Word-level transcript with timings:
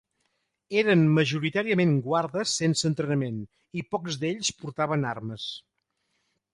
Eren 0.81 1.03
majoritàriament 1.17 1.93
guardes 2.09 2.55
sense 2.63 2.89
entrenament 2.91 3.39
i 3.83 3.87
pocs 3.93 4.21
d'ells 4.25 4.53
portaven 4.65 5.11
armes. 5.15 5.51